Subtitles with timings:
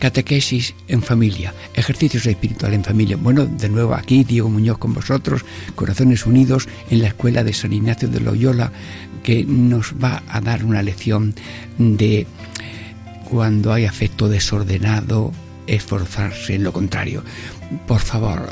[0.00, 3.18] Catequesis en familia, ejercicios espirituales en familia.
[3.18, 7.74] Bueno, de nuevo aquí Diego Muñoz con vosotros, Corazones Unidos en la Escuela de San
[7.74, 8.72] Ignacio de Loyola,
[9.22, 11.34] que nos va a dar una lección
[11.76, 12.26] de
[13.28, 15.32] cuando hay afecto desordenado,
[15.66, 17.22] esforzarse en lo contrario.
[17.86, 18.50] Por favor,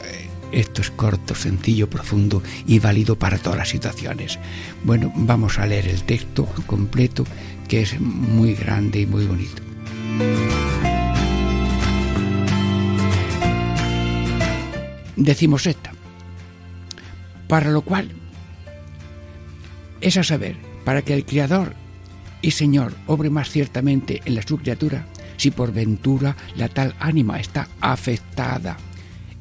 [0.53, 4.39] esto es corto, sencillo, profundo y válido para todas las situaciones.
[4.85, 7.25] Bueno, vamos a leer el texto completo,
[7.69, 9.63] que es muy grande y muy bonito.
[15.19, 15.91] Decimos esta,
[17.49, 18.13] para lo cual
[20.01, 21.75] es a saber, para que el Creador
[22.41, 27.41] y Señor obre más ciertamente en la su criatura, si por ventura la tal ánima
[27.41, 28.77] está afectada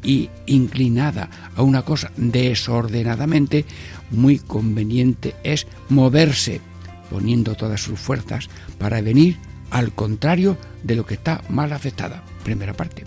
[0.01, 3.63] y inclinada a una cosa desordenadamente,
[4.09, 6.59] muy conveniente es moverse,
[7.11, 9.37] poniendo todas sus fuerzas para venir
[9.69, 12.23] al contrario de lo que está mal afectada.
[12.43, 13.03] Primera parte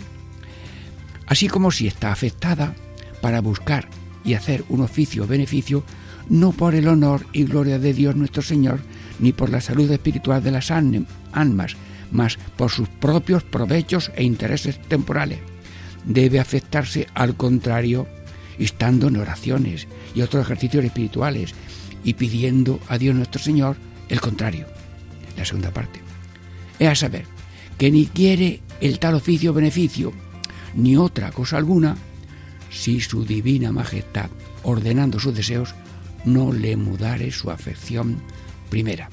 [1.31, 2.75] así como si está afectada
[3.21, 3.87] para buscar
[4.25, 5.81] y hacer un oficio o beneficio,
[6.27, 8.81] no por el honor y gloria de Dios nuestro Señor,
[9.17, 11.77] ni por la salud espiritual de las almas,
[12.11, 15.39] mas por sus propios provechos e intereses temporales.
[16.03, 18.07] Debe afectarse al contrario,
[18.59, 21.55] estando en oraciones y otros ejercicios espirituales
[22.03, 23.77] y pidiendo a Dios nuestro Señor
[24.09, 24.65] el contrario.
[25.37, 26.01] La segunda parte.
[26.77, 27.23] Es a saber,
[27.77, 30.11] que ni quiere el tal oficio o beneficio,
[30.75, 31.97] ni otra cosa alguna,
[32.69, 34.29] si su divina majestad,
[34.63, 35.75] ordenando sus deseos,
[36.25, 38.21] no le mudare su afección
[38.69, 39.09] primera.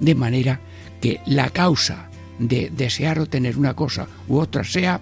[0.00, 0.60] De manera
[1.00, 2.08] que la causa
[2.38, 5.00] de desear obtener una cosa u otra sea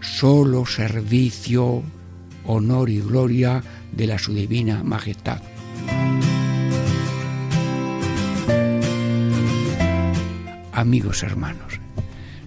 [0.00, 1.82] solo servicio,
[2.46, 3.62] honor y gloria
[3.92, 5.42] de la su divina majestad.
[10.72, 11.80] Amigos hermanos,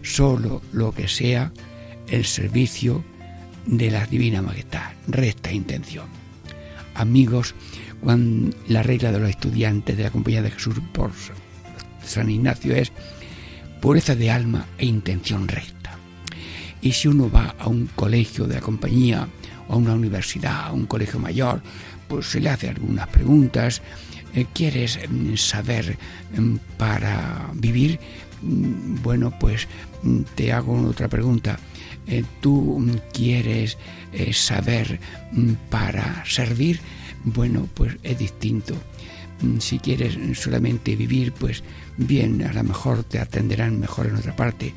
[0.02, 1.52] solo lo que sea
[2.11, 3.03] el servicio
[3.66, 6.07] de la Divina Majestad, recta intención.
[6.94, 7.55] Amigos,
[8.01, 11.11] cuando la regla de los estudiantes de la Compañía de Jesús por
[12.03, 12.91] San Ignacio es
[13.81, 15.97] pureza de alma e intención recta.
[16.81, 19.27] Y si uno va a un colegio de la compañía,
[19.67, 21.61] o a una universidad, a un colegio mayor,
[22.07, 23.81] pues se le hace algunas preguntas.
[24.33, 25.97] Eh, ¿Quieres mm, saber
[26.35, 28.00] mm, para vivir?
[28.41, 29.67] Mm, bueno, pues
[30.35, 31.59] te hago otra pregunta.
[32.11, 33.77] Eh, tú quieres
[34.11, 34.99] eh, saber
[35.31, 36.81] mm, para servir,
[37.23, 38.75] bueno, pues es distinto.
[39.41, 41.63] Mm, si quieres solamente vivir, pues
[41.95, 44.73] bien, a lo mejor te atenderán mejor en otra parte.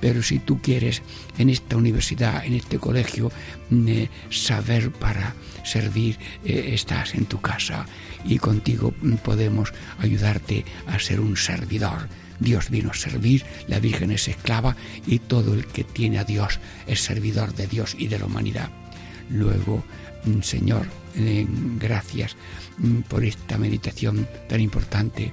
[0.00, 1.02] Pero si tú quieres
[1.36, 3.30] en esta universidad, en este colegio,
[3.68, 5.34] mm, eh, saber para
[5.64, 7.84] servir, estás en tu casa
[8.24, 12.08] y contigo podemos ayudarte a ser un servidor
[12.40, 14.76] Dios vino a servir, la Virgen es esclava
[15.06, 18.70] y todo el que tiene a Dios es servidor de Dios y de la humanidad.
[19.30, 19.84] Luego,
[20.24, 20.86] mm, Señor,
[21.78, 22.36] gracias
[22.78, 25.32] mm, por esta meditación tan importante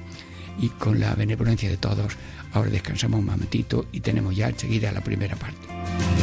[0.60, 2.14] y con la benevolencia de todos.
[2.54, 6.15] Ahora descansamos un momentito y tenemos ya enseguida la primera parte.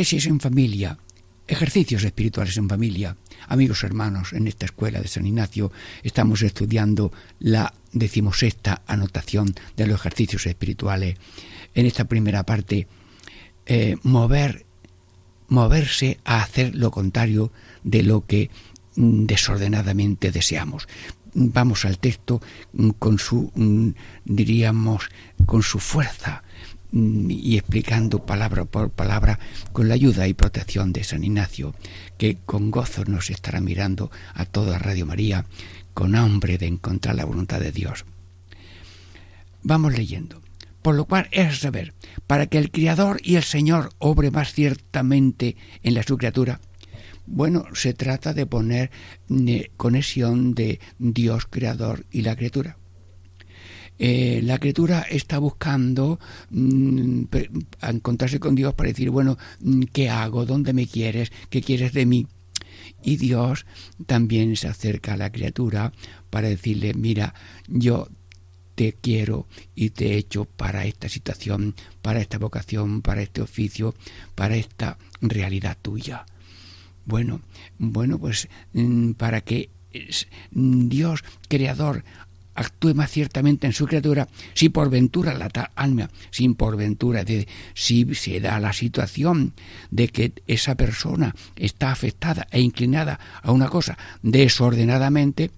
[0.00, 0.98] Catequesis en familia,
[1.46, 3.18] ejercicios espirituales en familia.
[3.48, 5.70] Amigos hermanos, en esta escuela de San Ignacio
[6.02, 11.16] estamos estudiando la decimosexta anotación de los ejercicios espirituales.
[11.74, 12.88] En esta primera parte,
[13.66, 14.64] eh, mover,
[15.48, 17.52] moverse a hacer lo contrario
[17.84, 18.48] de lo que
[18.96, 20.88] mm, desordenadamente deseamos.
[21.34, 22.40] Vamos al texto
[22.72, 23.90] mm, con su, mm,
[24.24, 25.10] diríamos,
[25.44, 26.42] con su fuerza,
[26.92, 29.38] y explicando palabra por palabra
[29.72, 31.74] con la ayuda y protección de San Ignacio,
[32.18, 35.46] que con gozo nos estará mirando a toda Radio María
[35.94, 38.04] con hambre de encontrar la voluntad de Dios.
[39.62, 40.40] Vamos leyendo.
[40.82, 41.92] Por lo cual es saber,
[42.26, 46.60] para que el Criador y el Señor obre más ciertamente en la su criatura,
[47.26, 48.90] bueno, se trata de poner
[49.28, 52.79] eh, conexión de Dios Creador y la criatura.
[54.02, 56.18] Eh, la criatura está buscando
[56.48, 57.24] mm,
[57.82, 60.46] encontrarse con Dios para decir, bueno, mm, ¿qué hago?
[60.46, 61.30] ¿Dónde me quieres?
[61.50, 62.26] ¿Qué quieres de mí?
[63.02, 63.66] Y Dios
[64.06, 65.92] también se acerca a la criatura
[66.30, 67.34] para decirle, mira,
[67.68, 68.08] yo
[68.74, 73.94] te quiero y te he hecho para esta situación, para esta vocación, para este oficio,
[74.34, 76.24] para esta realidad tuya.
[77.04, 77.42] Bueno,
[77.76, 79.68] bueno, pues mm, para que
[80.52, 82.04] Dios creador
[82.60, 87.48] actúe más ciertamente en su criatura, si por ventura la alma, sin por ventura, de,
[87.74, 89.54] si se da la situación
[89.90, 95.50] de que esa persona está afectada e inclinada a una cosa desordenadamente,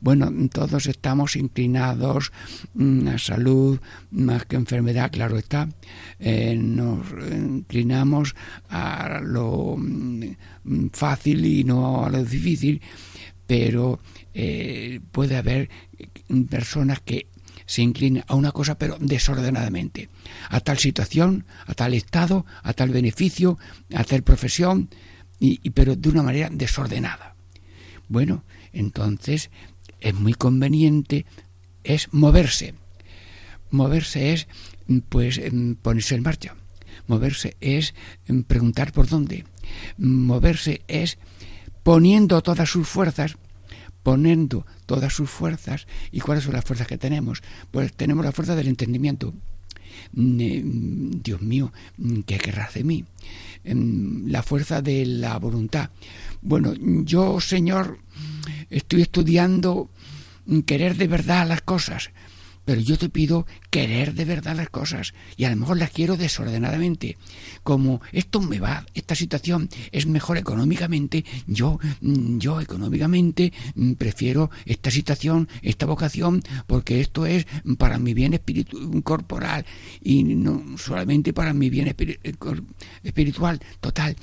[0.00, 2.32] bueno, todos estamos inclinados
[2.74, 3.80] mm, a salud
[4.10, 5.68] más que enfermedad, claro está.
[6.18, 8.34] Eh, nos inclinamos
[8.68, 12.80] a lo mm, fácil y no a lo difícil,
[13.52, 14.00] pero
[14.32, 15.68] eh, puede haber
[16.48, 17.26] personas que
[17.66, 20.08] se inclinen a una cosa pero desordenadamente,
[20.48, 23.58] a tal situación, a tal estado, a tal beneficio,
[23.92, 24.88] a tal profesión,
[25.38, 27.36] y, pero de una manera desordenada.
[28.08, 29.50] Bueno, entonces
[30.00, 31.26] es muy conveniente
[31.84, 32.72] es moverse.
[33.70, 34.48] Moverse es
[35.10, 35.38] pues
[35.82, 36.56] ponerse en marcha.
[37.06, 37.92] Moverse es
[38.46, 39.44] preguntar por dónde.
[39.98, 41.18] Moverse es
[41.82, 43.36] poniendo todas sus fuerzas
[44.02, 45.86] poniendo todas sus fuerzas.
[46.10, 47.42] ¿Y cuáles son las fuerzas que tenemos?
[47.70, 49.32] Pues tenemos la fuerza del entendimiento.
[50.12, 51.72] Mm, eh, Dios mío,
[52.26, 53.04] ¿qué querrás de mí?
[53.64, 55.90] La fuerza de la voluntad.
[56.40, 56.74] Bueno,
[57.04, 57.98] yo, Señor,
[58.70, 59.88] estoy estudiando
[60.66, 62.10] querer de verdad las cosas
[62.64, 66.16] pero yo te pido querer de verdad las cosas y a lo mejor las quiero
[66.16, 67.16] desordenadamente.
[67.62, 74.50] Como esto me va, esta situación es mejor económicamente, yo, mm, yo económicamente mm, prefiero
[74.64, 77.46] esta situación, esta vocación, porque esto es
[77.78, 79.66] para mi bien espiritual, corporal
[80.02, 82.30] y no solamente para mi bien eh,
[83.02, 84.16] espiritual total,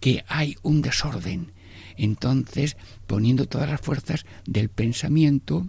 [0.00, 1.52] que hay un desorden.
[1.96, 2.76] Entonces,
[3.06, 5.68] poniendo todas las fuerzas del pensamiento,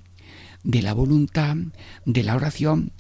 [0.64, 1.56] de la voluntad,
[2.06, 2.92] de la oración,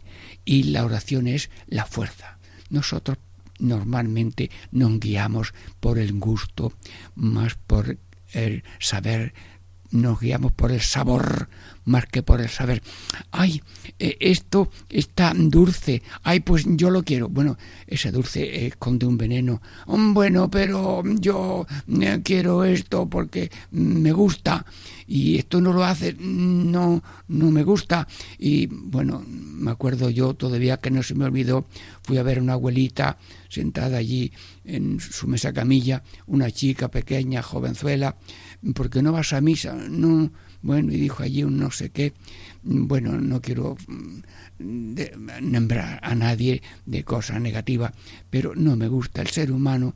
[0.45, 2.39] y la oración es la fuerza.
[2.69, 3.17] Nosotros
[3.59, 6.73] normalmente nos guiamos por el gusto,
[7.15, 7.97] más por
[8.33, 9.33] el saber,
[9.91, 11.49] nos guiamos por el sabor
[11.87, 12.83] más que por el saber.
[13.31, 13.63] Ay,
[13.97, 16.03] eh, esto está dulce.
[16.21, 17.29] Ay, pues yo lo quiero.
[17.29, 17.57] Bueno,
[17.87, 19.61] ese dulce esconde un veneno.
[19.87, 21.65] Mm, bueno, pero yo
[22.01, 24.65] eh, quiero esto porque me gusta
[25.07, 28.07] y esto no lo hace, no, no me gusta.
[28.37, 31.65] Y bueno, me acuerdo yo todavía que no se me olvidó,
[32.03, 33.17] fui a ver a una abuelita
[33.49, 34.33] sentada allí
[34.65, 38.17] en su mesa camilla, una chica pequeña, jovenzuela,
[38.73, 40.31] porque no vas a misa, no,
[40.61, 42.13] bueno, y dijo allí un no sé qué,
[42.63, 44.19] bueno, no quiero mm,
[45.41, 47.93] nombrar a nadie de cosa negativa,
[48.29, 49.93] pero no me gusta el ser humano,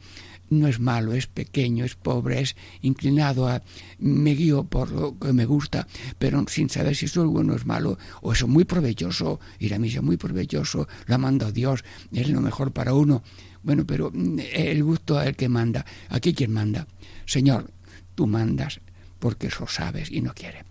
[0.52, 3.64] no es malo, es pequeño, es pobre, es inclinado a...
[4.00, 5.88] me guío por lo que me gusta,
[6.20, 9.40] pero sin saber si eso es bueno o es malo, o eso es muy provechoso,
[9.60, 13.24] ir a misa es muy provechoso, lo ha mandado Dios, es lo mejor para uno.
[13.64, 15.86] Bueno, pero mm, el gusto es el que manda.
[16.10, 16.88] Aquí quien manda.
[17.26, 17.72] Señor,
[18.22, 18.82] tú mandas,
[19.18, 20.64] porque eso sabes y no quieres.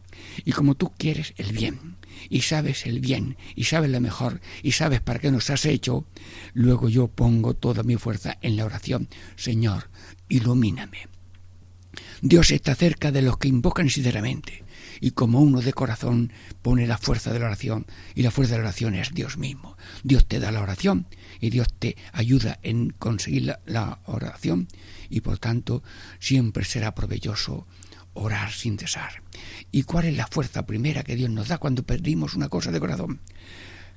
[0.44, 1.96] Y como tú quieres el bien,
[2.28, 6.06] y sabes el bien, y sabes lo mejor, y sabes para qué nos has hecho,
[6.54, 9.08] luego yo pongo toda mi fuerza en la oración.
[9.34, 9.90] Señor,
[10.28, 11.08] ilumíname.
[12.22, 14.62] Dios está cerca de los que invocan sinceramente,
[15.00, 18.58] y como uno de corazón pone la fuerza de la oración, y la fuerza de
[18.58, 19.76] la oración es Dios mismo.
[20.02, 21.06] Dios te da la oración,
[21.40, 24.68] y Dios te ayuda en conseguir la, oración,
[25.08, 25.82] y por tanto
[26.18, 27.66] siempre será provechoso
[28.12, 29.22] orar sin cesar.
[29.72, 32.80] ¿Y cuál es la fuerza primera que Dios nos da cuando perdimos una cosa de
[32.80, 33.20] corazón?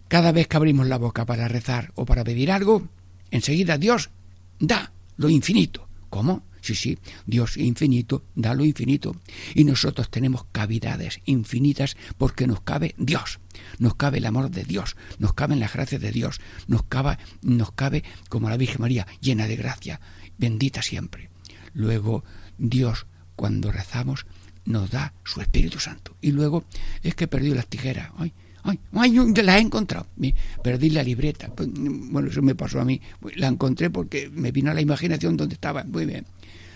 [0.07, 2.87] Cada vez que abrimos la boca para rezar o para pedir algo,
[3.31, 4.11] enseguida Dios
[4.59, 5.89] da lo infinito.
[6.09, 6.43] ¿Cómo?
[6.63, 9.17] Sí, sí, Dios infinito da lo infinito.
[9.53, 13.41] Y nosotros tenemos cavidades infinitas porque nos cabe Dios.
[13.79, 17.73] Nos cabe el amor de Dios, nos caben las gracias de Dios, nos cabe, nos
[17.73, 19.99] cabe como la Virgen María, llena de gracia,
[20.37, 21.29] bendita siempre.
[21.73, 22.23] Luego
[22.57, 24.25] Dios cuando rezamos,
[24.63, 26.15] nos da su Espíritu Santo.
[26.21, 26.63] Y luego
[27.01, 28.11] es que he perdido las tijeras.
[28.17, 28.31] Ay,
[28.63, 30.07] ay, ay, las he encontrado.
[30.63, 31.49] Perdí la libreta.
[31.49, 33.01] Pues, bueno, eso me pasó a mí.
[33.35, 35.83] La encontré porque me vino a la imaginación donde estaba.
[35.83, 36.25] Muy bien.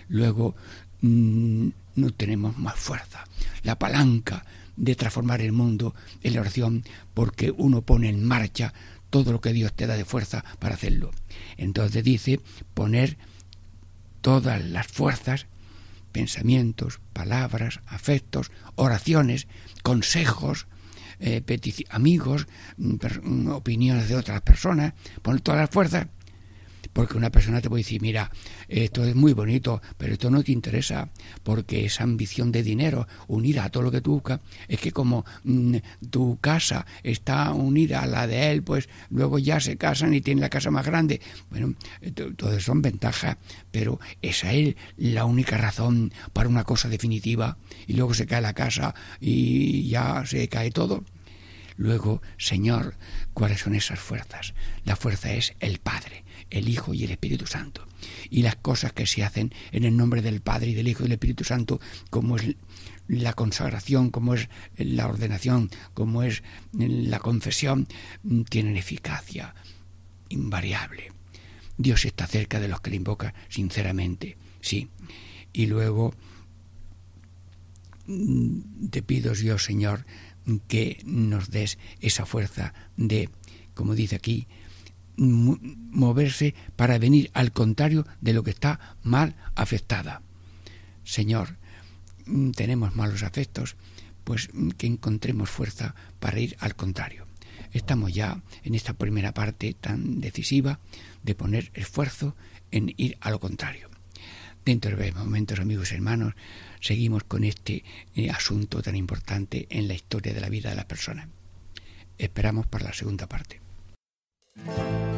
[0.08, 0.56] Luego
[1.02, 3.26] mm, no tenemos más fuerza.
[3.64, 4.46] La palanca
[4.76, 6.84] de transformar el mundo en la oración
[7.14, 8.74] porque uno pone en marcha
[9.10, 11.12] todo lo que Dios te da de fuerza para hacerlo.
[11.58, 12.40] Entonces dice
[12.74, 13.18] poner
[14.22, 15.48] todas las fuerzas,
[16.12, 19.48] pensamientos, palabras, afectos, oraciones,
[19.84, 20.68] consejos,
[21.20, 21.44] eh,
[21.90, 22.48] amigos,
[22.78, 26.08] mm, mm, opiniones de otras personas, poner todas las fuerzas
[26.98, 28.32] porque una persona te puede decir, mira,
[28.68, 31.12] esto es muy bonito, pero esto no te interesa,
[31.44, 35.24] porque esa ambición de dinero unida a todo lo que tú buscas, es que como
[35.44, 35.76] mm,
[36.10, 40.42] tu casa está unida a la de él, pues luego ya se casan y tienen
[40.42, 41.22] la casa más grande.
[41.52, 41.76] Bueno,
[42.36, 43.38] todo son ventajas,
[43.70, 48.54] pero esa es la única razón para una cosa definitiva, y luego se cae la
[48.54, 51.06] casa y ya se cae todo.
[51.76, 52.96] Luego, Señor,
[53.34, 54.56] ¿cuáles son esas fuerzas?
[54.84, 57.88] La fuerza es el Padre el Hijo y el Espíritu Santo.
[58.30, 61.06] Y las cosas que se hacen en el nombre del Padre y del Hijo y
[61.06, 62.56] del Espíritu Santo, como es
[63.08, 67.88] la consagración, como es la ordenación, como es la confesión,
[68.50, 69.56] tienen eficacia
[70.30, 71.12] invariable.
[71.78, 74.90] Dios está cerca de los que le invocan sinceramente, sí.
[75.54, 76.14] Y luego
[78.08, 80.06] mm, te pido Dios, Señor,
[80.68, 83.30] que nos des esa fuerza de,
[83.74, 84.48] como dice aquí,
[85.18, 90.22] moverse para venir al contrario de lo que está mal afectada.
[91.04, 91.58] Señor,
[92.26, 93.76] mm, tenemos malos afectos,
[94.24, 97.26] pues mm, que encontremos fuerza para ir al contrario.
[97.72, 100.80] Estamos ya en esta primera parte tan decisiva
[101.24, 102.36] de poner esfuerzo
[102.72, 103.90] en ir a lo contrario.
[104.66, 106.34] Dentro de momentos, amigos y hermanos,
[106.82, 107.84] seguimos con este
[108.16, 111.30] eh, asunto tan importante en la historia de la vida de las personas.
[112.18, 113.67] Esperamos para la segunda parte.
[114.66, 115.17] Thank you.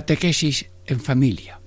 [0.00, 1.60] Catequesis en familia.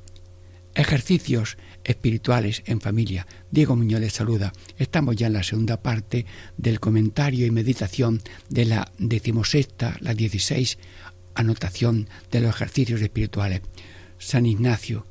[0.74, 3.28] Ejercicios espirituales en familia.
[3.52, 4.54] Diego Muñoz saluda.
[4.80, 6.26] Estamos ya en la segunda parte
[6.58, 10.80] del comentario y meditación de la decimosexta, la dieciséis
[11.36, 13.62] anotación de los ejercicios espirituales.
[14.18, 15.06] San Ignacio,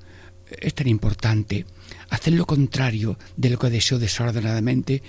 [0.60, 1.64] es tan importante
[2.10, 5.00] hacer lo contrario de lo que deseo desordenadamente,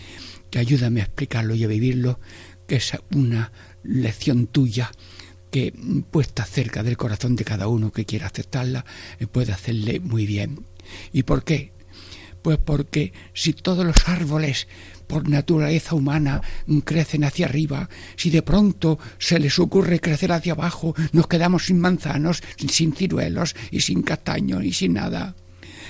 [0.52, 2.20] que ayúdame a explicarlo y a vivirlo,
[2.68, 3.52] que es una
[3.82, 4.92] lección tuya
[5.54, 5.72] que
[6.10, 8.86] puesta cerca del corazón de cada uno que quiera aceptarla,
[9.20, 10.66] eh, puede hacerle muy bien.
[11.12, 11.74] ¿Y por qué?
[12.42, 14.68] Pues porque si todos los árboles
[15.06, 16.42] por naturaleza humana
[16.84, 21.80] crecen hacia arriba, si de pronto se les ocurre crecer hacia abajo, nos quedamos sin
[21.80, 25.36] manzanos, sin ciruelos y sin castaños y sin nada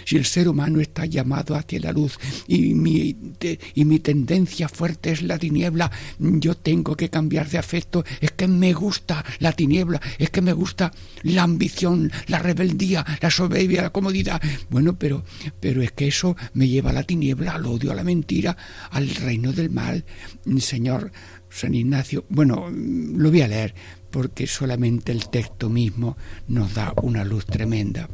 [0.05, 2.17] si el ser humano está llamado hacia la luz
[2.47, 3.15] y mi,
[3.75, 8.03] y mi tendencia fuerte es la tiniebla, yo tengo que cambiar de afecto.
[8.21, 10.91] Es que me gusta la tiniebla, es que me gusta
[11.23, 14.41] la ambición, la rebeldía, la soberbia, la comodidad.
[14.69, 15.23] Bueno, pero,
[15.59, 18.57] pero es que eso me lleva a la tiniebla, al odio, a la mentira,
[18.91, 20.03] al reino del mal.
[20.59, 21.11] Señor
[21.49, 23.75] San Ignacio, bueno, lo voy a leer
[24.09, 28.09] porque solamente el texto mismo nos da una luz tremenda.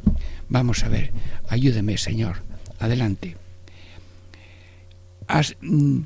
[0.50, 1.14] Vamos a ver,
[1.48, 2.42] ayúdeme Señor,
[2.80, 3.38] adelante.
[5.62, 6.02] Mm,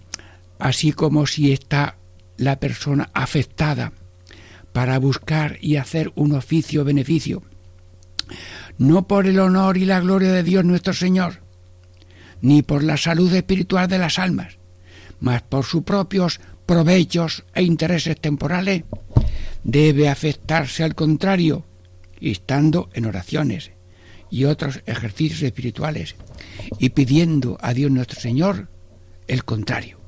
[0.60, 1.96] así como si está
[2.36, 3.94] la persona afectada
[4.74, 7.44] para buscar y hacer un oficio beneficio,
[8.78, 11.42] no por el honor y la gloria de Dios nuestro Señor,
[12.42, 14.58] ni por la salud espiritual de las almas,
[15.22, 18.84] mas por sus propios provechos e intereses temporales,
[19.64, 21.66] debe afectarse al contrario,
[22.20, 23.72] estando en oraciones
[24.34, 26.16] y otros ejercicios espirituales
[26.80, 28.68] y pidiendo a Dios nuestro Señor
[29.28, 30.00] el contrario.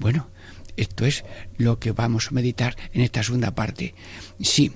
[0.00, 0.30] Bueno,
[0.76, 1.24] esto es
[1.58, 3.94] lo que vamos a meditar en esta segunda parte.
[4.40, 4.72] Sí,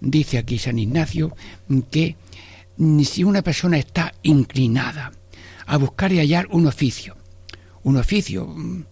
[0.00, 1.36] dice aquí San Ignacio
[1.90, 2.14] que
[3.04, 5.10] si una persona está inclinada
[5.66, 7.16] a buscar y hallar un oficio,
[7.82, 8.86] un oficio, un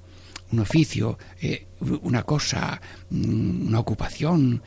[0.59, 1.68] oficio, eh,
[2.03, 4.61] una cosa, mm, una ocupación,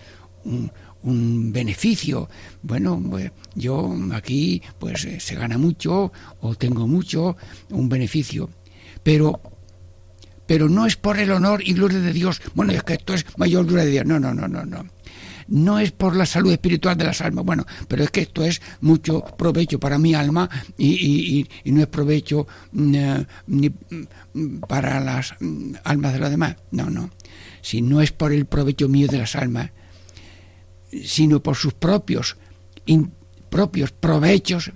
[0.46, 0.72] un,
[1.06, 2.30] beneficio.
[2.62, 7.38] Bueno, pues, yo aquí pues eh, se gana mucho o tengo mucho,
[7.70, 8.50] un beneficio.
[9.04, 9.40] Pero
[10.48, 12.42] pero no es por el honor y gloria de Dios.
[12.54, 14.06] Bueno, es que esto es mayor gloria de Dios.
[14.06, 14.86] No, no, no, no, no.
[15.48, 17.46] No es por la salud espiritual de las almas.
[17.46, 22.48] Bueno, pero es que esto es mucho provecho para mi alma y, no es provecho
[22.72, 26.56] mm, eh, ni mm, para las mm, almas de los demás.
[26.72, 27.12] No, no.
[27.62, 29.72] Si no es por el provecho mío de las almas,
[31.04, 32.38] sino por sus propios,
[33.50, 34.72] propios provechos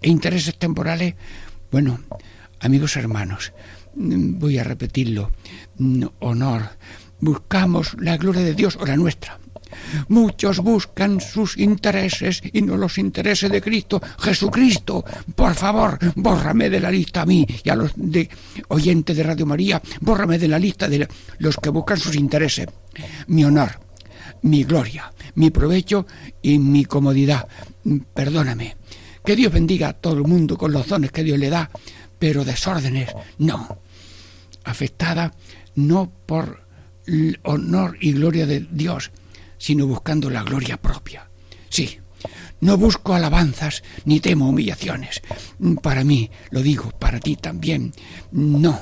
[0.00, 1.14] e intereses temporales,
[1.70, 2.00] bueno,
[2.60, 3.52] amigos hermanos,
[3.94, 5.30] voy a repetirlo,
[6.20, 6.70] honor,
[7.20, 9.38] buscamos la gloria de Dios o la nuestra.
[10.08, 14.02] Muchos buscan sus intereses y no los intereses de Cristo.
[14.18, 15.04] Jesucristo,
[15.34, 18.28] por favor, bórrame de la lista a mí y a los de
[18.68, 21.08] oyentes de Radio María, bórrame de la lista de
[21.38, 22.66] los que buscan sus intereses.
[23.28, 23.80] Mi honor,
[24.42, 26.06] mi gloria, mi provecho
[26.40, 27.48] y mi comodidad.
[28.14, 28.76] Perdóname.
[29.24, 31.70] Que Dios bendiga a todo el mundo con los dones que Dios le da,
[32.18, 33.78] pero desórdenes no.
[34.64, 35.32] Afectada
[35.74, 36.62] no por
[37.44, 39.10] honor y gloria de Dios,
[39.58, 41.28] sino buscando la gloria propia.
[41.68, 41.98] Sí,
[42.60, 45.20] no busco alabanzas ni temo humillaciones.
[45.82, 47.92] Para mí, lo digo, para ti también.
[48.30, 48.80] No.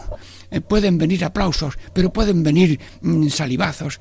[0.68, 4.00] Pueden venir aplausos, pero pueden venir mm, salivazos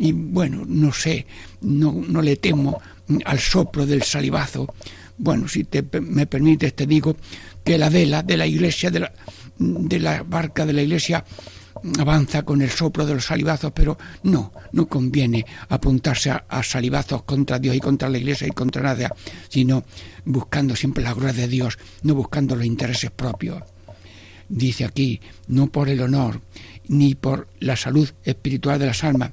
[0.00, 1.26] y bueno, no sé,
[1.60, 2.80] no, no le temo
[3.26, 4.66] al soplo del salivazo.
[5.18, 7.14] Bueno, si te, me permites, te digo
[7.62, 9.12] que la vela de la iglesia, de la,
[9.58, 11.22] de la barca de la iglesia,
[11.98, 17.24] avanza con el soplo de los salivazos, pero no, no conviene apuntarse a, a, salivazos
[17.24, 19.14] contra Dios y contra la iglesia y contra nada,
[19.50, 19.84] sino
[20.24, 23.62] buscando siempre la gloria de Dios, no buscando los intereses propios.
[24.48, 26.40] Dice aquí, no por el honor,
[26.88, 29.30] ni por la salud espiritual de las almas,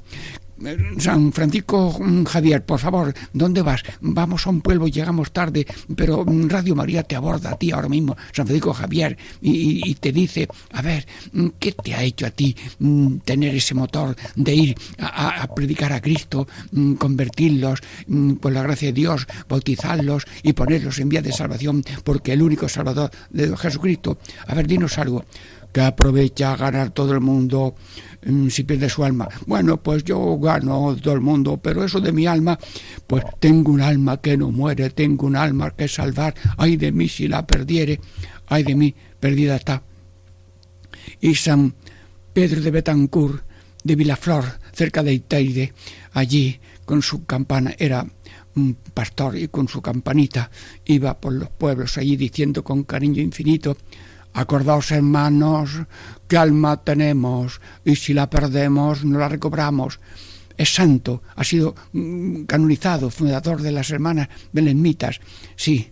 [0.98, 3.84] San Francisco mm, Javier, por favor, ¿dónde vas?
[4.02, 7.90] Vamos a un pueblo, llegamos tarde, pero mm, Radio María te aborda a ti ahora
[7.90, 12.32] mismo, San Francisco Javier, y, te dice, a ver, mm, ¿qué te ha hecho a
[12.32, 12.56] ti
[13.24, 16.48] tener ese motor de ir a, predicar a Cristo,
[16.98, 17.82] convertirlos
[18.40, 22.68] por la gracia de Dios, bautizarlos y ponerlos en vía de salvación, porque el único
[22.68, 24.18] Salvador de Jesucristo?
[24.48, 25.26] A ver, dinos algo
[25.72, 27.76] que aprovecha ganar todo el mundo
[28.50, 29.28] si pierde su alma.
[29.46, 32.58] Bueno, pues yo gano todo el mundo, pero eso de mi alma,
[33.06, 36.36] pues tengo un alma que no muere, tengo un alma que salvar.
[36.58, 38.00] Ay de mí si la perdiere,
[38.48, 39.84] ay de mí, perdida está.
[41.22, 41.74] Y San
[42.34, 43.44] Pedro de Betancourt,
[43.84, 45.74] de Vilaflor, cerca de Iteide,
[46.12, 48.06] allí con su campana, era
[48.56, 50.50] un pastor y con su campanita
[50.86, 53.78] iba por los pueblos allí diciendo con cariño infinito,
[54.38, 55.82] Acordaos, hermanos,
[56.28, 60.00] qué alma tenemos y si la perdemos no la recobramos.
[60.56, 65.22] Es santo, ha sido mm, canonizado, fundador de las hermanas belenmitas.
[65.56, 65.90] Sí,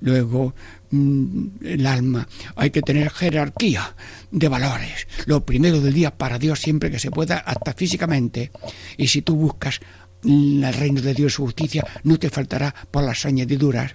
[0.00, 0.54] luego
[0.90, 3.94] mm, el alma, hay que tener jerarquía
[4.30, 5.06] de valores.
[5.26, 8.52] Lo primero del día para Dios siempre que se pueda, hasta físicamente.
[8.96, 9.80] Y si tú buscas
[10.24, 13.94] el reino de Dios y su justicia, no te faltará por las añadiduras.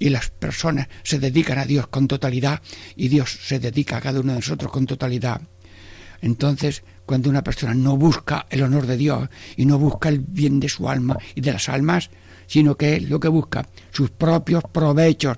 [0.00, 2.60] Y las personas se dedican a Dios con totalidad
[2.96, 5.42] y Dios se dedica a cada uno de nosotros con totalidad.
[6.20, 10.58] Entonces, cuando una persona no busca el honor de Dios y no busca el bien
[10.58, 12.10] de su alma y de las almas,
[12.50, 15.36] sino que es lo que busca, sus propios provechos.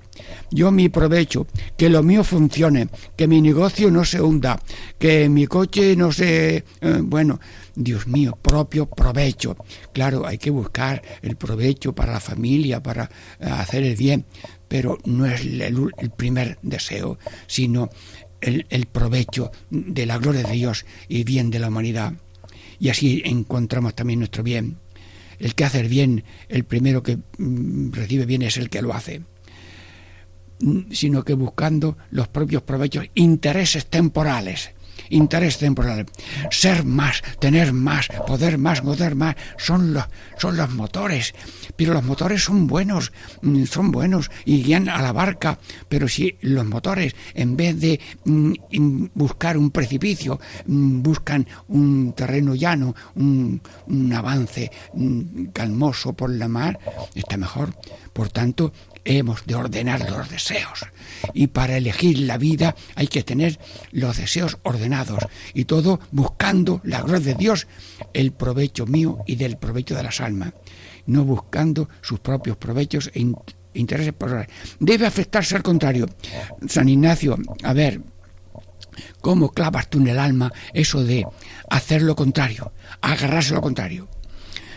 [0.49, 1.45] Yo mi provecho,
[1.77, 4.59] que lo mío funcione, que mi negocio no se hunda,
[4.97, 6.55] que mi coche no se...
[6.55, 6.63] Eh,
[7.03, 7.39] bueno,
[7.75, 9.55] Dios mío, propio provecho.
[9.93, 13.03] Claro, hay que buscar el provecho para la familia, para
[13.39, 14.25] eh, hacer el bien,
[14.67, 17.89] pero no es el, primer deseo, sino
[18.41, 22.13] el, el provecho de la gloria de Dios y bien de la humanidad.
[22.79, 24.79] Y así encontramos también nuestro bien
[25.39, 28.93] el que hace el bien, el primero que mm, recibe bien es el que lo
[28.93, 29.21] hace
[30.59, 34.71] mm, sino que buscando los propios provechos, intereses temporales
[35.09, 36.05] interés temporal.
[36.49, 40.05] Ser más, tener más, poder más, poder más, son los,
[40.37, 41.33] son los motores.
[41.75, 45.59] Pero los motores son buenos, mm, son buenos y guían a la barca.
[45.89, 52.55] Pero si los motores, en vez de mm, buscar un precipicio, mm, buscan un terreno
[52.55, 54.71] llano, un, un avance
[55.51, 56.79] calmoso por la mar,
[57.15, 57.73] está mejor.
[58.13, 58.71] Por tanto,
[59.05, 60.85] hemos de ordenar los deseos.
[61.33, 63.59] Y para elegir la vida hay que tener
[63.91, 65.19] los deseos ordenados
[65.53, 67.67] y todo buscando la gloria de Dios,
[68.13, 70.53] el provecho mío y del provecho de las almas,
[71.05, 73.25] no buscando sus propios provechos e
[73.73, 74.49] intereses personales.
[74.79, 76.07] Debe afectarse al contrario.
[76.67, 78.01] San Ignacio, a ver,
[79.21, 81.25] ¿cómo clavas tú en el alma eso de
[81.69, 84.07] hacer lo contrario, agarrarse lo contrario?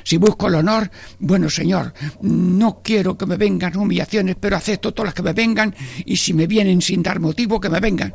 [0.07, 0.89] Si busco el honor,
[1.19, 5.75] bueno Señor, no quiero que me vengan humillaciones, pero acepto todas las que me vengan
[6.05, 8.15] y si me vienen sin dar motivo, que me vengan.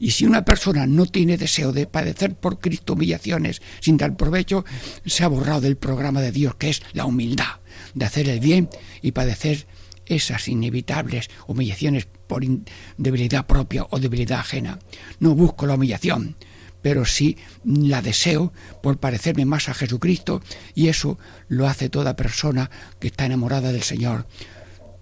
[0.00, 4.64] Y si una persona no tiene deseo de padecer por Cristo humillaciones sin dar provecho,
[5.06, 7.60] se ha borrado del programa de Dios, que es la humildad,
[7.94, 8.68] de hacer el bien
[9.00, 9.68] y padecer
[10.06, 12.42] esas inevitables humillaciones por
[12.96, 14.80] debilidad propia o debilidad ajena.
[15.20, 16.34] No busco la humillación,
[16.82, 20.42] pero sí la deseo por parecerme más a Jesucristo
[20.74, 21.18] y eso
[21.48, 24.26] lo hace toda persona que está enamorada del Señor.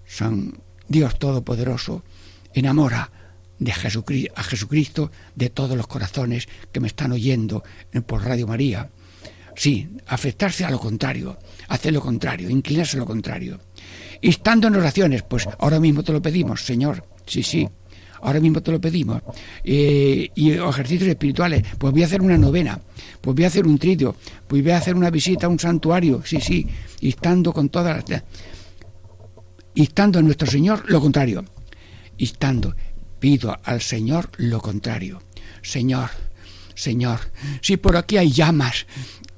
[0.05, 2.03] San Dios Todopoderoso
[2.53, 3.11] enamora
[3.59, 7.63] de Jesucristo, a Jesucristo de todos los corazones que me están oyendo
[8.05, 8.89] por Radio María.
[9.55, 13.59] Sí, afectarse a lo contrario, hacer lo contrario, inclinarse a lo contrario.
[14.21, 17.05] Y estando en oraciones, pues ahora mismo te lo pedimos, Señor.
[17.25, 17.67] Sí, sí,
[18.21, 19.21] ahora mismo te lo pedimos,
[19.63, 22.79] eh, y ejercicios espirituales, pues voy a hacer una novena,
[23.19, 24.15] pues voy a hacer un tritio,
[24.47, 26.67] pues voy a hacer una visita a un santuario, sí, sí,
[26.99, 28.23] y estando con todas las...
[29.73, 31.45] Instando a nuestro Señor lo contrario,
[32.17, 32.75] instando,
[33.19, 35.21] pido al Señor lo contrario.
[35.61, 36.09] Señor,
[36.75, 37.19] Señor,
[37.61, 38.85] si por aquí hay llamas,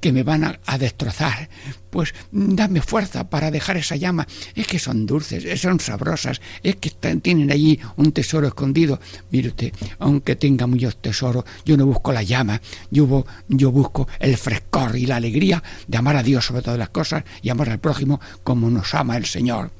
[0.04, 1.48] que me van a, destrozar,
[1.88, 4.26] pues dame fuerza para dejar esa llama.
[4.54, 6.90] Es que son dulces, son sabrosas, es que
[7.22, 9.00] tienen allí un tesoro escondido.
[9.30, 14.36] Mire usted, aunque tenga muchos tesoros, yo no busco la llama, yo, yo busco el
[14.36, 17.78] frescor y la alegría de amar a Dios sobre todas las cosas y amar al
[17.78, 19.70] prójimo como nos ama el Señor.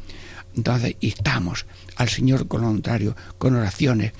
[0.57, 4.13] Entonces, estamos al Señor con lo contrario, con oraciones,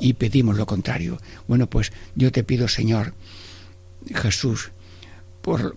[0.00, 1.18] y pedimos lo contrario.
[1.46, 3.14] Bueno, pues yo te pido, Señor,
[4.14, 4.70] Jesús,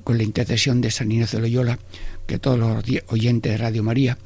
[0.04, 1.80] con la intercesión de San Ignacio de Loyola,
[2.28, 4.18] que todos los oyentes de Radio María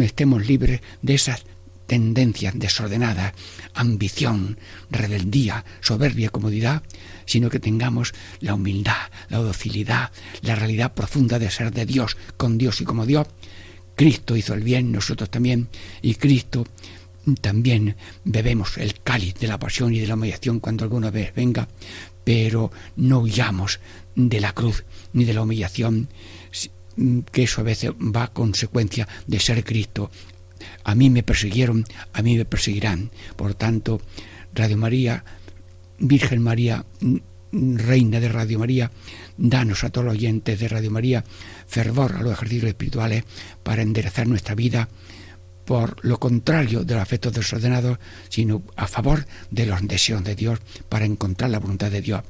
[0.00, 1.44] estemos libres de esas
[1.86, 3.32] tendencias desordenadas,
[3.72, 4.58] ambición,
[4.90, 6.82] rebeldía, soberbia, comodidad,
[7.24, 12.58] sino que tengamos la humildad, la docilidad, la realidad profunda de ser de Dios, con
[12.58, 13.26] Dios y como Dios.
[13.96, 15.68] Cristo hizo el bien, nosotros también,
[16.02, 16.66] y Cristo
[17.36, 21.68] también bebemos el cáliz de la pasión y de la humillación cuando alguna vez venga,
[22.24, 23.80] pero no huyamos
[24.14, 26.08] de la cruz ni de la humillación,
[27.32, 30.10] que eso a veces va a consecuencia de ser Cristo.
[30.84, 33.10] A mí me persiguieron, a mí me perseguirán.
[33.36, 34.00] Por tanto,
[34.54, 35.24] Radio María,
[35.98, 36.84] Virgen María,
[37.52, 38.90] Reina de Radio María,
[39.36, 41.24] danos a todos los oyentes de Radio María
[41.66, 43.24] fervor a los ejercicios espirituales
[43.62, 44.88] para enderezar nuestra vida
[45.68, 47.98] por lo contrario de los afectos desordenados,
[48.30, 52.22] sino a favor de los deseos de Dios para encontrar la voluntad de Dios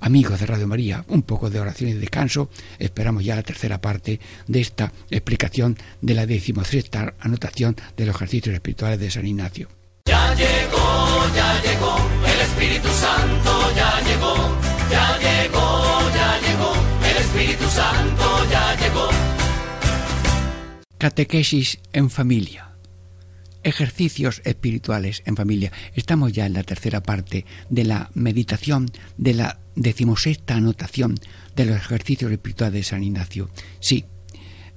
[0.00, 2.50] amigos de Radio María, un poco de oración y descanso.
[2.78, 8.54] Esperamos ya la tercera parte de esta explicación de la decimosexta anotación de los ejercicios
[8.54, 9.70] espirituales de San Ignacio.
[10.04, 11.96] Ya llegó, ya llegó,
[12.34, 14.34] el Espíritu Santo ya llegó,
[14.90, 19.08] ya llegó, ya llegó, el Espíritu Santo ya llegó.
[20.98, 22.73] Catequesis en familia.
[23.64, 25.72] Ejercicios espirituales en familia.
[25.94, 31.16] Estamos ya en la tercera parte de la meditación de la decimosexta anotación
[31.56, 33.48] de los ejercicios espirituales de San Ignacio.
[33.80, 34.04] Sí,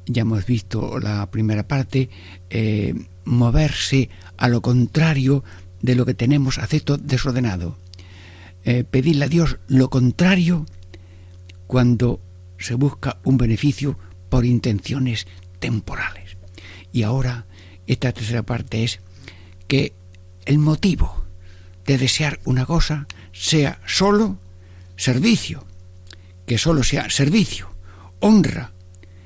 [0.05, 2.09] ya hemos visto la primera parte,
[2.49, 2.93] eh,
[3.25, 5.43] moverse a lo contrario
[5.81, 7.77] de lo que tenemos acepto desordenado.
[8.63, 10.65] Eh, pedirle a Dios lo contrario
[11.67, 12.21] cuando
[12.57, 15.27] se busca un beneficio por intenciones
[15.59, 16.37] temporales.
[16.91, 17.47] Y ahora
[17.87, 18.99] esta tercera parte es
[19.67, 19.93] que
[20.45, 21.23] el motivo
[21.85, 24.37] de desear una cosa sea solo
[24.95, 25.65] servicio,
[26.45, 27.69] que solo sea servicio,
[28.19, 28.73] honra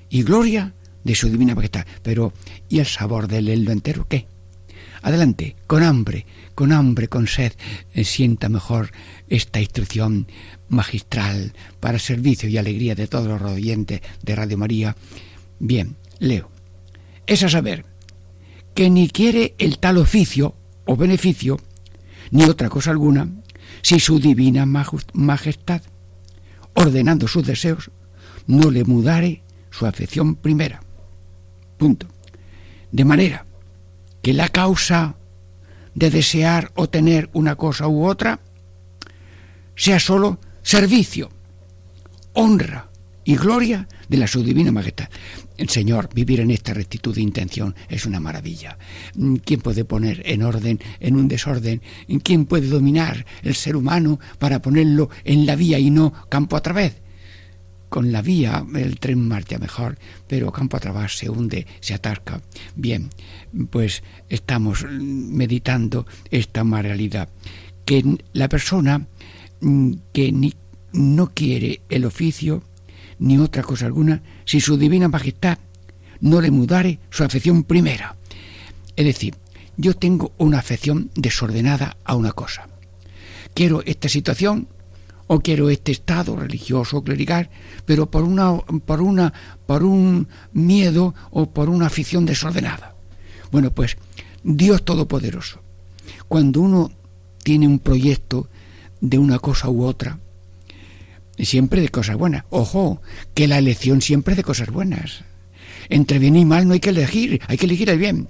[0.10, 1.86] y gloria de su divina majestad.
[2.04, 2.34] Pero,
[2.70, 4.28] ¿y el sabor del eldo entero qué?
[5.02, 7.54] Adelante, con hambre, con hambre, con sed,
[7.94, 8.92] eh, sienta mejor
[9.30, 10.28] esta instrucción
[10.70, 14.96] magistral para servicio y alegría de todos los oyentes de Radio María.
[15.60, 16.52] Bien, leo.
[17.26, 17.86] Es a saber
[18.74, 20.56] que ni quiere el tal oficio
[20.86, 21.60] o beneficio,
[22.32, 23.30] ni otra cosa alguna,
[23.82, 25.82] si su divina majestad,
[26.74, 27.92] ordenando sus deseos,
[28.48, 30.82] no le mudare su afección primera.
[31.78, 32.08] Punto.
[32.92, 33.46] De manera
[34.22, 35.16] que la causa
[35.96, 38.40] de desear o tener una cosa u otra
[39.76, 41.30] sea sólo servicio,
[42.34, 42.90] honra
[43.24, 45.10] y gloria de la su divina majestad.
[45.70, 48.78] Señor, vivir en esta rectitud de intención es una maravilla.
[49.46, 51.82] ¿Quién puede poner en orden, en un desorden?
[52.24, 56.62] ¿Quién puede dominar el ser humano para ponerlo en la vía y no campo a
[56.62, 56.96] través?
[57.90, 59.98] Con la vía el tren marcha mejor,
[60.28, 62.42] pero campo a través se hunde, se atasca.
[62.76, 63.10] Bien,
[63.70, 67.30] pues estamos meditando esta realidad.
[67.84, 69.06] Que la persona
[69.60, 70.54] mm, que
[70.94, 72.64] no quiere el oficio,
[73.22, 75.60] ni otra cosa alguna, si su divina majestad
[76.22, 78.18] no le mudare su afección primera.
[78.96, 79.36] Es decir,
[79.78, 82.68] yo tengo una afección desordenada a una cosa.
[83.54, 84.68] Quiero esta situación
[85.28, 87.50] o quiero este estado religioso o clerical,
[87.86, 89.32] pero por una por una
[89.68, 92.96] por un miedo o por una afición desordenada.
[93.52, 93.98] Bueno, pues
[94.44, 95.62] Dios todopoderoso.
[96.28, 96.92] Cuando uno
[97.44, 98.50] tiene un proyecto
[99.00, 100.20] de una cosa u otra,
[101.46, 102.46] siempre de cosas buenas.
[102.50, 103.02] Ojo,
[103.34, 105.24] que la elección siempre de cosas buenas.
[105.90, 108.28] Entre bien y mal no hay que elegir, hay que elegir el bien.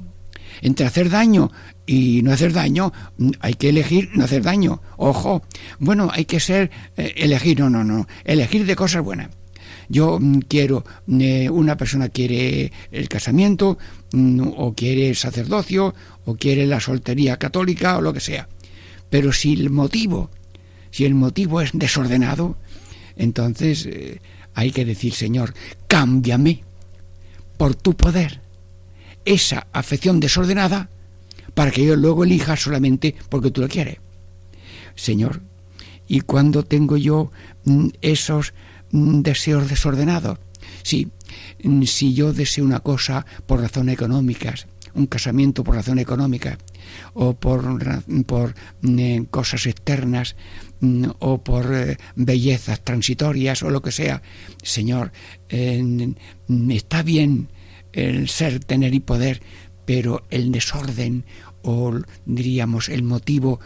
[0.61, 1.51] Entre hacer daño
[1.85, 2.91] y no hacer daño,
[3.39, 4.81] hay que elegir no hacer daño.
[4.97, 5.43] Ojo,
[5.79, 9.29] bueno, hay que ser, eh, elegir, no, no, no, elegir de cosas buenas.
[9.89, 10.85] Yo mm, quiero,
[11.19, 13.77] eh, una persona quiere el casamiento,
[14.13, 15.93] mm, o quiere el sacerdocio,
[16.25, 18.47] o quiere la soltería católica, o lo que sea.
[19.09, 20.29] Pero si el motivo,
[20.91, 22.57] si el motivo es desordenado,
[23.15, 24.21] entonces eh,
[24.53, 25.53] hay que decir, Señor,
[25.87, 26.63] cámbiame
[27.57, 28.41] por tu poder
[29.25, 30.89] esa afección desordenada
[31.53, 33.97] para que yo luego elija solamente porque tú lo quieres.
[34.95, 35.41] Señor,
[36.07, 37.31] ¿y cuando tengo yo
[37.65, 38.53] mm, esos
[38.91, 40.39] mm, deseos desordenados?
[40.83, 41.09] Sí,
[41.63, 46.57] mm, si yo deseo una cosa por razones económicas, un casamiento por razón económica
[47.13, 47.79] o por,
[48.25, 48.55] por
[49.29, 50.35] cosas externas
[51.19, 54.21] o por eh, bellezas transitorias o lo que sea.
[54.63, 55.11] Señor,
[55.49, 57.49] está bien
[57.93, 59.41] el ser, tener y poder,
[59.85, 61.25] pero el desorden
[61.63, 61.93] o
[62.25, 63.59] diríamos el motivo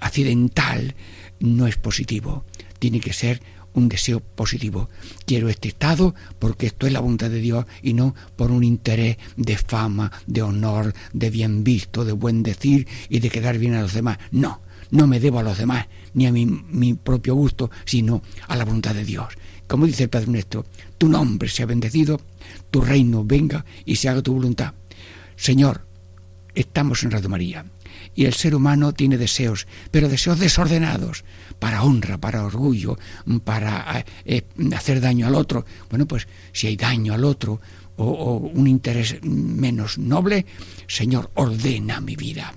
[0.00, 0.94] accidental
[1.40, 2.44] no es positivo.
[2.78, 3.42] Tiene que ser
[3.74, 4.88] un deseo positivo.
[5.26, 9.18] Quiero este estado porque esto es la voluntad de Dios y no por un interés
[9.36, 13.82] de fama, de honor, de bien visto, de buen decir y de quedar bien a
[13.82, 14.18] los demás.
[14.30, 18.64] No, no me debo a los demás ni a mi, propio gusto, sino a la
[18.64, 19.34] voluntad de Dios.
[19.66, 20.64] Como dice el Padre nuestro,
[20.98, 22.20] tu nombre sea bendecido,
[22.70, 24.74] tu reino venga y se haga tu voluntad.
[25.36, 25.86] Señor,
[26.54, 27.64] estamos en Radio María
[28.14, 31.24] y el ser humano tiene deseos, pero deseos desordenados,
[31.58, 32.98] para honra, para orgullo,
[33.42, 34.42] para eh,
[34.76, 35.64] hacer daño al otro.
[35.90, 37.60] Bueno, pues si hay daño al otro
[37.96, 40.46] o un interés menos noble,
[40.86, 42.54] Señor, ordena mi vida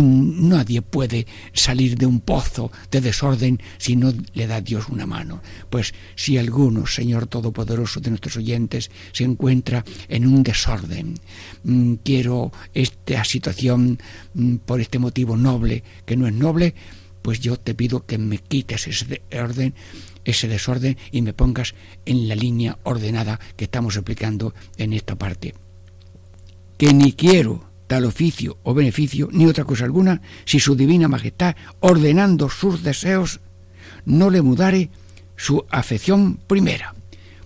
[0.00, 5.42] nadie puede salir de un pozo de desorden si no le da Dios una mano.
[5.70, 11.14] Pues si alguno, Señor Todopoderoso de nuestros oyentes, se encuentra en un desorden,
[11.64, 13.98] mm, quiero esta situación
[14.34, 16.74] mm, por este motivo noble, que no es noble,
[17.22, 19.74] pues yo te pido que me quites ese orden,
[20.24, 21.74] ese desorden y me pongas
[22.04, 25.54] en la línea ordenada que estamos explicando en esta parte.
[26.76, 31.56] Que ni quiero tal oficio o beneficio, ni otra cosa alguna, si su divina majestad,
[31.80, 33.40] ordenando sus deseos,
[34.06, 34.88] no le mudare
[35.36, 36.94] su afección primera.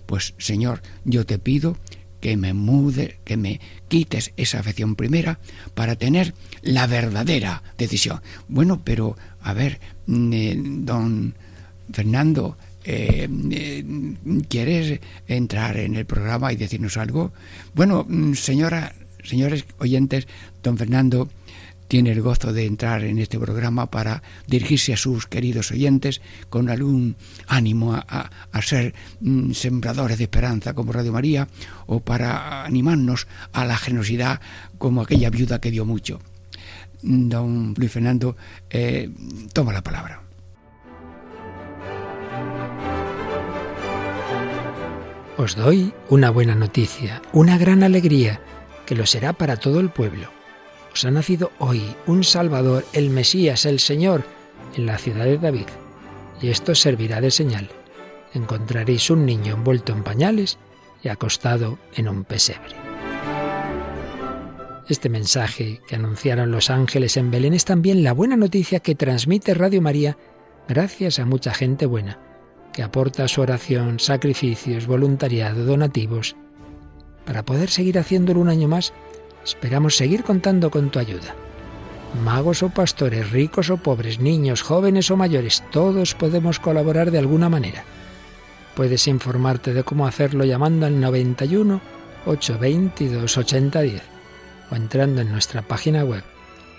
[0.05, 1.75] Pues Señor, yo te pido
[2.21, 5.37] que me mude, que me quites esa afección primera
[5.75, 8.21] para tener la verdadera decisión.
[8.47, 11.35] Bueno, pero a ver, mm, eh, don
[11.91, 13.83] Fernando, eh, eh,
[14.47, 17.33] ¿quieres entrar en el programa y decirnos algo?
[17.75, 18.95] Bueno, mm, señora,
[19.27, 20.27] señores oyentes,
[20.63, 21.29] don Fernando
[21.87, 26.69] tiene el gozo de entrar en este programa para dirigirse a sus queridos oyentes con
[26.69, 27.15] algún
[27.47, 28.29] ánimo a,
[28.61, 31.47] ser mm, sembradores de esperanza como Radio María
[31.85, 34.41] o para animarnos a la generosidad
[34.77, 36.19] como aquella viuda que dio mucho.
[37.01, 38.35] Don Luis Fernando,
[38.69, 39.09] eh,
[39.53, 40.23] toma la palabra.
[45.37, 48.41] Os doy una buena noticia, una gran alegría,
[48.87, 50.37] que lo será para todo el pueblo
[51.05, 54.23] ha nacido hoy un Salvador, el Mesías, el Señor,
[54.75, 55.67] en la ciudad de David.
[56.41, 57.69] Y esto servirá de señal.
[58.33, 60.57] Encontraréis un niño envuelto en pañales
[61.03, 62.75] y acostado en un pesebre.
[64.87, 69.53] Este mensaje que anunciaron los ángeles en Belén es también la buena noticia que transmite
[69.53, 70.17] Radio María
[70.67, 72.19] gracias a mucha gente buena,
[72.73, 76.35] que aporta su oración, sacrificios, voluntariado, donativos.
[77.27, 78.93] Para poder seguir haciéndolo un año más,
[79.47, 81.33] Esperamos seguir contando con tu ayuda.
[82.21, 87.47] Magos o pastores, ricos o pobres, niños, jóvenes o mayores, todos podemos colaborar de alguna
[87.47, 87.85] manera.
[88.75, 91.79] Puedes informarte de cómo hacerlo llamando al 91
[92.25, 94.01] 822 8010
[94.69, 96.23] o entrando en nuestra página web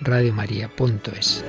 [0.01, 1.43] radiomaria.es.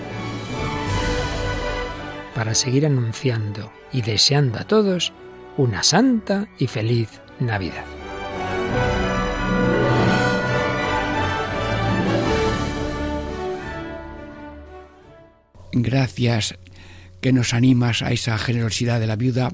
[2.34, 5.12] Para seguir anunciando y deseando a todos
[5.58, 7.99] una santa y feliz Navidad.
[15.72, 16.56] Gracias
[17.20, 19.52] que nos animas a esa generosidad de la viuda,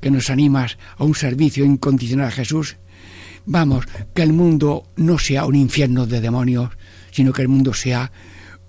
[0.00, 2.76] que nos animas a un servicio incondicional a Jesús.
[3.44, 6.70] Vamos, que el mundo no sea un infierno de demonios,
[7.10, 8.12] sino que el mundo sea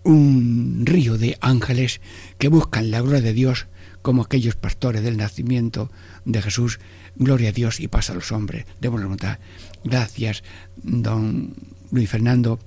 [0.03, 1.99] un río de ángeles
[2.37, 3.67] que buscan la gloria de Dios
[4.01, 5.91] como aquellos pastores del nacimiento
[6.23, 6.79] de Jesús.
[7.17, 9.39] Gloria a Dios y paz a los hombres de buena voluntad.
[9.83, 10.43] Gracias,
[10.77, 11.53] don
[11.91, 12.59] Luis Fernando,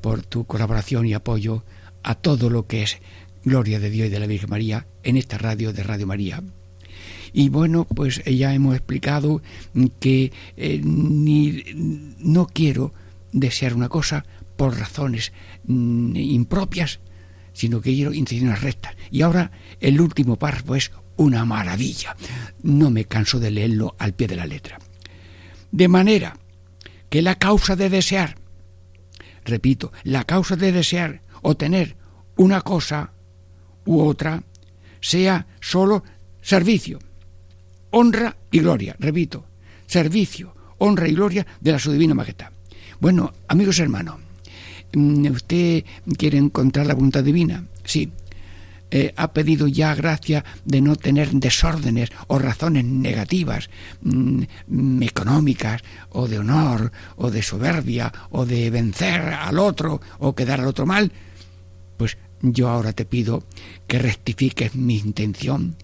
[0.00, 1.64] por tu colaboración y apoyo
[2.02, 2.98] a todo lo que es
[3.48, 6.42] Gloria de Dios y de la Virgen María en esta radio de Radio María.
[7.32, 9.40] Y bueno, pues ya hemos explicado
[10.00, 11.64] que eh, ni,
[12.18, 12.92] no quiero
[13.32, 15.32] desear una cosa por razones
[15.64, 17.00] mm, impropias,
[17.54, 18.94] sino que quiero intenciones rectas.
[19.10, 22.16] Y ahora el último párrafo es una maravilla.
[22.62, 24.78] No me canso de leerlo al pie de la letra.
[25.72, 26.38] De manera
[27.08, 28.36] que la causa de desear,
[29.44, 31.96] repito, la causa de desear o tener
[32.36, 33.12] una cosa
[33.88, 34.42] u otra
[35.00, 36.04] sea solo
[36.42, 36.98] servicio,
[37.90, 39.46] honra y gloria, repito,
[39.86, 42.50] servicio, honra y gloria de la su divina majestad.
[43.00, 44.16] Bueno, amigos hermanos,
[44.92, 45.84] mm, ¿usted
[46.18, 47.64] quiere encontrar la voluntad divina?
[47.84, 48.12] Sí.
[48.90, 53.68] Eh, ha pedido ya gracia de no tener desórdenes o razones negativas,
[54.02, 60.60] mm, económicas, o de honor, o de soberbia, o de vencer al otro, o quedar
[60.60, 61.12] al otro mal.
[61.96, 63.44] Pues yo ahora te pido
[63.86, 65.76] que rectifiques mi intención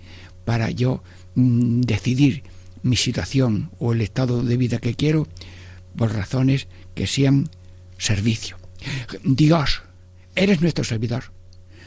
[0.44, 1.02] para yo
[1.34, 2.44] mm, decidir
[2.82, 5.26] mi situación o el estado de vida que quiero
[5.96, 7.48] por razones que sean
[7.98, 8.58] servicio.
[9.22, 9.82] Dios,
[10.34, 11.32] eres nuestro servidor.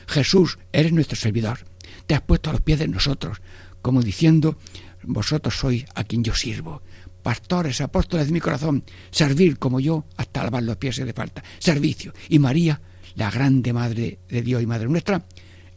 [0.07, 1.59] Jesús, eres nuestro servidor.
[2.07, 3.41] Te has puesto a los pies de nosotros,
[3.81, 4.57] como diciendo,
[5.03, 6.81] vosotros sois a quien yo sirvo.
[7.21, 11.43] Pastores, apóstoles de mi corazón, servir como yo hasta lavar los pies si de falta.
[11.59, 12.13] Servicio.
[12.29, 12.81] Y María,
[13.17, 15.25] la grande Madre de Dios y Madre nuestra,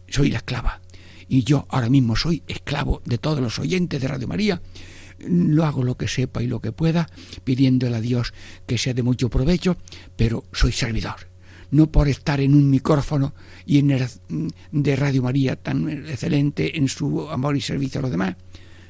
[0.09, 0.81] soy la esclava.
[1.27, 4.61] Y yo ahora mismo soy esclavo de todos los oyentes de Radio María.
[5.21, 7.09] Lo hago lo que sepa y lo que pueda,
[7.43, 8.35] pidiéndole a Dios
[8.67, 9.79] que sea de mucho provecho,
[10.17, 11.29] pero soy servidor.
[11.71, 13.35] No por estar en un micrófono
[13.65, 14.07] y en el,
[14.71, 18.37] de Radio María tan excelente en su amor y servicio a los demás,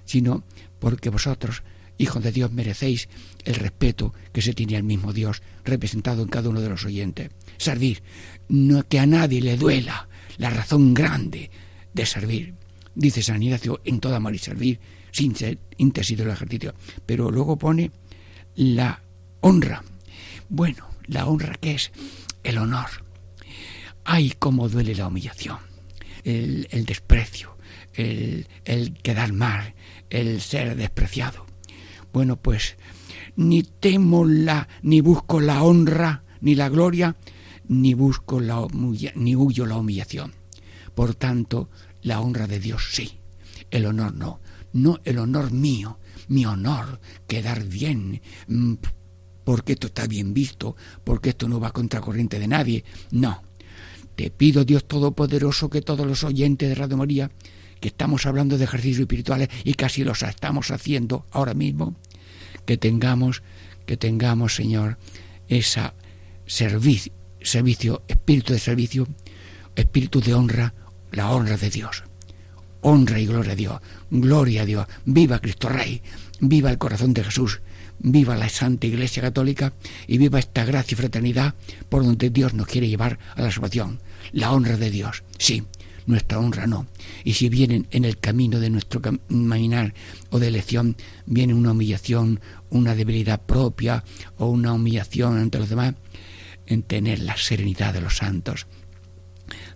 [0.04, 0.42] sino
[0.80, 1.62] porque vosotros,
[1.98, 3.08] hijos de Dios, merecéis
[3.44, 7.30] el respeto que se tiene al mismo Dios representado en cada uno de los oyentes.
[7.60, 8.02] Servir,
[8.48, 10.08] no que a nadie le duela
[10.38, 11.50] la razón grande
[11.92, 12.54] de servir.
[12.94, 14.80] Dice San Ignacio en toda amor y servir,
[15.12, 16.74] sin ser intesido el ejercicio.
[17.04, 17.90] Pero luego pone
[18.54, 19.02] la
[19.40, 19.84] honra.
[20.48, 21.92] Bueno, la honra que es
[22.44, 22.88] el honor.
[24.04, 25.58] Ay, cómo duele la humillación.
[26.24, 27.58] el, desprecio,
[27.92, 29.74] el, el quedar mal,
[30.08, 31.44] el ser despreciado.
[32.10, 32.78] Bueno, pues
[33.36, 37.16] ni temo la, ni busco la honra, ni la gloria,
[37.70, 38.66] ni busco la
[39.14, 40.34] ni huyo la humillación.
[40.94, 41.70] Por tanto,
[42.02, 43.20] la honra de Dios sí,
[43.70, 44.40] el honor no,
[44.72, 48.74] no el honor mío, mi honor, quedar bien, mm,
[49.44, 52.84] porque esto está bien visto, porque esto no va contra corriente de nadie.
[53.12, 53.42] No.
[54.16, 57.30] Te pido, Dios Todopoderoso, que todos los oyentes de Radio María,
[57.78, 61.94] que estamos hablando de ejercicios espirituales y casi los estamos haciendo ahora mismo,
[62.66, 63.44] que tengamos,
[63.86, 64.98] que tengamos, Señor,
[65.48, 65.94] esa
[66.46, 67.12] servicio,
[67.42, 69.08] servicio, espíritu de servicio,
[69.76, 70.74] espíritu de honra,
[71.12, 72.04] la honra de Dios.
[72.82, 73.80] Honra y gloria a Dios,
[74.10, 76.02] gloria a Dios, viva Cristo Rey,
[76.40, 77.60] viva el corazón de Jesús,
[77.98, 79.74] viva la Santa Iglesia Católica
[80.06, 81.54] y viva esta gracia y fraternidad
[81.88, 84.00] por donde Dios nos quiere llevar a la salvación.
[84.32, 85.64] La honra de Dios, sí,
[86.06, 86.86] nuestra honra no.
[87.24, 89.94] Y si vienen en el camino de nuestro caminar
[90.30, 94.04] o de elección, viene una humillación, una debilidad propia
[94.38, 95.94] o una humillación ante los demás,
[96.70, 98.66] en tener la serenidad de los santos,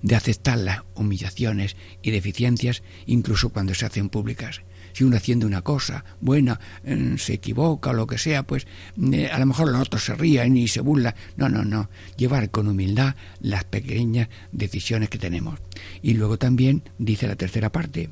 [0.01, 4.63] de aceptar las humillaciones y deficiencias incluso cuando se hacen públicas
[4.95, 8.67] si uno haciendo una cosa buena eh, se equivoca o lo que sea, pues
[9.13, 11.15] eh, a lo mejor los otros se ríen y se burlan.
[11.37, 11.91] No, no, no.
[12.17, 15.59] Llevar con humildad las pequeñas decisiones que tenemos.
[16.01, 18.11] Y luego también dice la tercera parte,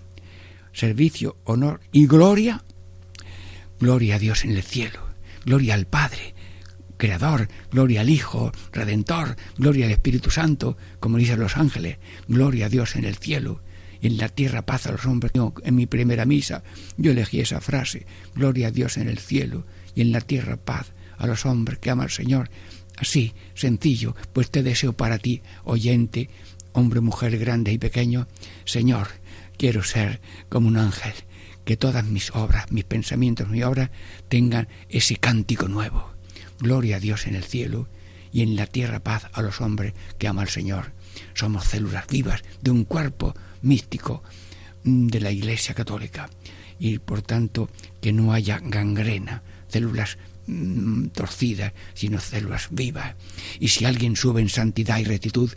[0.72, 2.64] servicio, honor y gloria.
[3.78, 5.00] Gloria a Dios en el cielo,
[5.44, 6.31] gloria al Padre,
[7.02, 11.98] Creador, gloria al Hijo, Redentor, gloria al Espíritu Santo, como dicen los ángeles,
[12.28, 13.60] gloria a Dios en el cielo
[14.02, 15.32] en la tierra paz a los hombres.
[15.64, 16.62] en mi primera misa
[16.96, 20.92] yo elegí esa frase, gloria a Dios en el cielo y en la tierra paz
[21.18, 22.50] a los hombres que ama al Señor.
[22.96, 26.30] Así, sencillo, pues te deseo para ti, oyente,
[26.70, 28.28] hombre, mujer, grande y pequeño,
[28.64, 29.08] Señor,
[29.56, 31.14] quiero ser como un ángel,
[31.64, 33.90] que todas mis obras, mis pensamientos, mi obra
[34.28, 36.11] tengan ese cántico nuevo.
[36.62, 37.88] Gloria a Dios en el cielo
[38.32, 40.92] y en la tierra paz a los hombres que ama al Señor.
[41.34, 44.22] Somos células vivas de un cuerpo místico
[44.84, 46.30] mm, de la Iglesia Católica
[46.78, 47.68] y por tanto
[48.00, 53.16] que no haya gangrena, células mm, torcidas, sino células vivas.
[53.58, 55.50] Y si alguien sube en santidad y rectitud,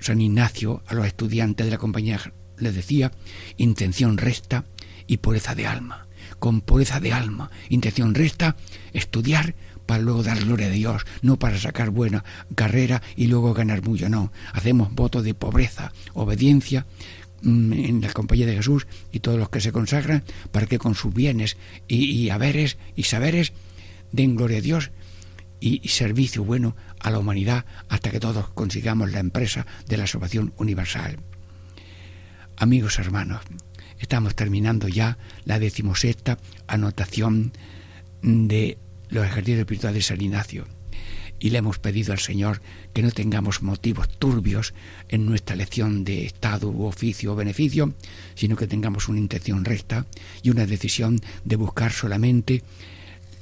[0.00, 2.18] San Ignacio a los estudiantes de la compañía
[2.56, 3.12] les decía,
[3.58, 4.64] intención resta
[5.06, 6.06] y pureza de alma.
[6.38, 8.56] Con pureza de alma, intención resta,
[8.94, 9.54] estudiar
[9.86, 12.24] para luego dar gloria a Dios, no para sacar buena
[12.54, 14.32] carrera y luego ganar mucho, no.
[14.52, 16.86] Hacemos voto de pobreza, obediencia
[17.42, 20.94] mm, en la compañía de Jesús y todos los que se consagran para que con
[20.94, 21.56] sus bienes
[21.88, 23.52] y, haberes y saberes
[24.12, 24.90] den gloria a Dios
[25.60, 30.06] y, y, servicio bueno a la humanidad hasta que todos consigamos la empresa de la
[30.06, 31.18] salvación universal.
[32.56, 33.42] Amigos hermanos,
[33.98, 37.52] estamos terminando ya la decimosexta anotación
[38.22, 38.78] de
[39.14, 40.66] los ejercicios espirituales de San Ignacio.
[41.38, 42.62] Y le hemos pedido al Señor
[42.92, 44.74] que no tengamos motivos turbios
[45.08, 47.94] en nuestra elección de estado u oficio o beneficio,
[48.34, 50.06] sino que tengamos una intención recta
[50.42, 52.62] y una decisión de buscar solamente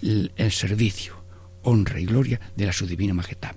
[0.03, 1.23] el, el servicio,
[1.63, 3.55] honra y gloria de la su divina majestad.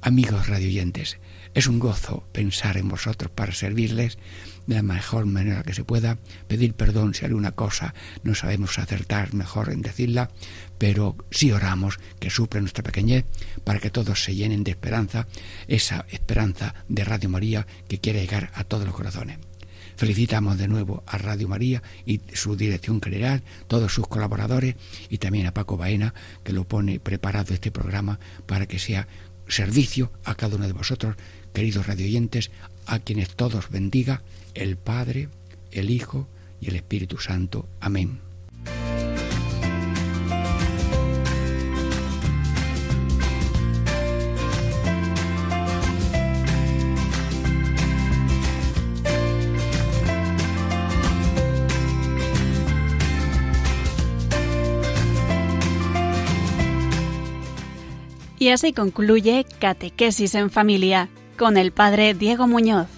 [0.00, 1.18] Amigos radioyentes,
[1.54, 4.18] es un gozo pensar en vosotros para servirles
[4.66, 9.34] de la mejor manera que se pueda, pedir perdón si alguna cosa no sabemos acertar
[9.34, 10.30] mejor en decirla,
[10.78, 13.24] pero sí oramos que supla nuestra pequeñez
[13.64, 15.26] para que todos se llenen de esperanza,
[15.68, 19.38] esa esperanza de Radio María que quiere llegar a todos los corazones.
[19.96, 24.74] Felicitamos de nuevo a Radio María y su dirección general, todos sus colaboradores
[25.08, 29.06] y también a Paco Baena, que lo pone preparado este programa para que sea
[29.46, 31.16] servicio a cada uno de vosotros
[31.52, 32.50] queridos radioyentes,
[32.86, 34.22] a quienes todos bendiga
[34.54, 35.28] el Padre,
[35.72, 36.28] el Hijo
[36.60, 37.68] y el Espíritu Santo.
[37.80, 38.20] Amén.
[58.44, 62.93] Y así concluye Catequesis en Familia con el Padre Diego Muñoz.